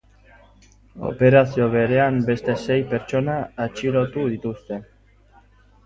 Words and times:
Operazio 1.09 1.67
berean 1.77 2.19
beste 2.31 2.57
sei 2.65 2.81
pertsona 2.95 3.39
atxilotu 3.69 4.29
dituzte. 4.35 4.85